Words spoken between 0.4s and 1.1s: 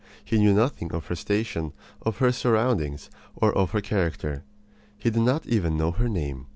nothing of